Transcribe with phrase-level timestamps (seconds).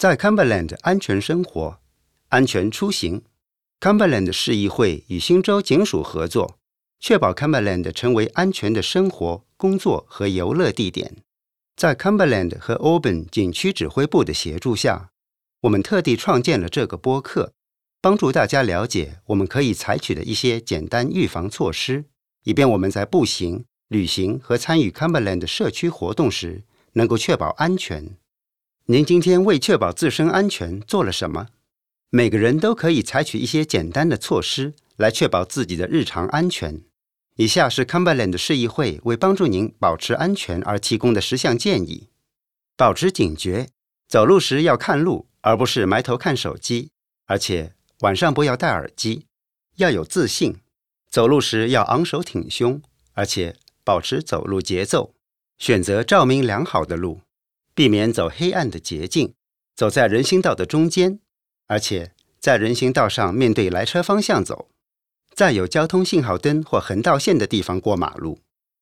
[0.00, 1.78] 在 Cumberland 安全生活、
[2.30, 3.20] 安全出行。
[3.80, 6.56] Cumberland 市议会与新州警署合作，
[6.98, 11.16] 确保 Cumberland 成为安全的生活、工作和游乐地点。
[11.76, 15.10] 在 Cumberland 和 Auburn 景区指挥部的协助下，
[15.60, 17.52] 我们特地创建了这个播客，
[18.00, 22.06] 帮助大家了解我们可以采取的一些简单预防措施，
[22.44, 26.62] 以便我们在步行、旅行和参与 Cumberland 社区活动时
[26.94, 28.16] 能够确保安全。
[28.90, 31.46] 您今天为确保自身安全做了什么？
[32.10, 36.82] 每个人都可以采取一些简单的措施来确保自己的日常安全。
[37.36, 42.08] 以下是 Cumberland 市议会为帮助您保持安全而提供的十项建议：
[42.76, 43.68] 保持警觉，
[44.08, 46.88] 走路时要看路，而不是埋头看手机；
[47.26, 49.26] 而且晚上不要戴耳机。
[49.76, 50.56] 要有自信，
[51.08, 55.14] 走路时要昂首挺胸，而且保持走路节奏。
[55.58, 57.20] 选择照明良好的路。
[57.80, 59.32] 避免走黑暗的捷径，
[59.74, 61.18] 走在人行道的中间，
[61.66, 64.68] 而且在人行道上面对来车方向走，
[65.34, 68.38] 在有交通信号灯或横道线的地方过马路。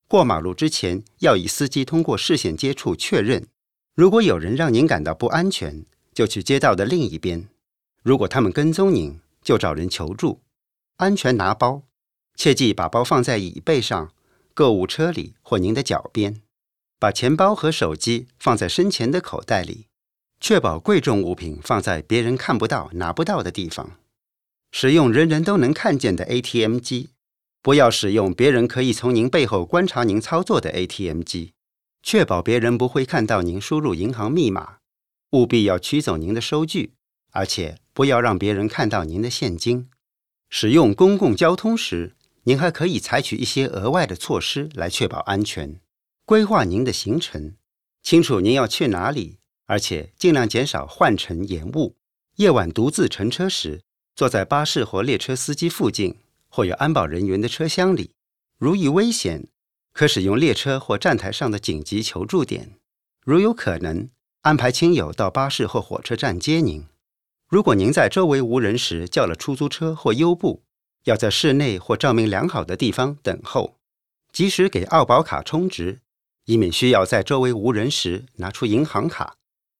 [0.08, 3.46] 过马路之前要与司机通过视线接触确认。
[3.94, 7.48] 如果有人让您感到不安全，就去街道的另一边。
[8.02, 10.41] 如果他们跟踪您，就找人求助。
[10.96, 11.84] 安全拿包，
[12.34, 14.12] 切记把包放在椅背上、
[14.54, 16.42] 购物车里或您的脚边。
[16.98, 19.86] 把钱包和手机放在身前的口袋里，
[20.41, 23.98] 确保贵重物品放在别人看不到、拿不到的地方。
[24.72, 27.10] 使用人人都能看见的 ATM 机，
[27.62, 31.52] 不要使用别人可以从您背后观察您操作的 ATM 机。
[32.02, 34.78] 确保别人不会看到您输入银行密码。
[35.32, 36.92] 务必要取走您的收据，
[37.32, 39.88] 而且不要让别人看到您的现金。
[40.48, 45.80] 使用公共交通时，您还可以采取一些额外的措施来确保安全。
[46.28, 47.54] 规划您的行程，
[48.02, 51.96] 清楚您要去哪里，而且尽量减少换乘延误。
[52.36, 53.80] 夜晚独自乘车时，
[54.14, 56.18] 坐在巴士或列车司机附近，
[56.50, 58.10] 或有安保人员的车厢里。
[58.58, 59.48] 如遇危险，
[59.94, 62.74] 可使用列车或站台上的紧急求助点。
[63.24, 64.10] 如有可能，
[64.42, 66.84] 安排亲友到巴士或火车站接您。
[67.48, 70.62] 如果您在周围无人时叫了出租车或优步，
[71.04, 73.78] 要在室内或照明良好的地方等候，
[74.30, 76.00] 及时给奥宝卡充值。
[76.48, 79.34] 以免需要在周围无人时拿出银行卡。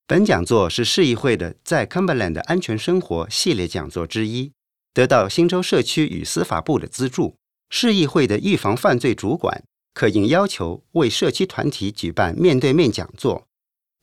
[0.05, 4.51] 本讲座是市议会的在 Cumberland 的安全生活系列讲座之一，
[4.93, 7.35] 得到新州社区与司法部的资助。
[7.71, 9.63] 市议会的预防犯罪主管
[9.95, 13.47] 可应要求为社区团体举办面对面讲座。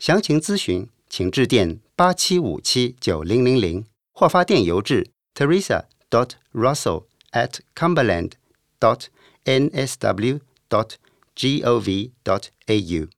[0.01, 8.33] 详情咨询，请致电八七五七九零零零或发电邮至 teresa dot russell at cumberland
[8.81, 9.07] dot
[9.45, 10.91] nsw dot
[11.37, 13.09] gov.au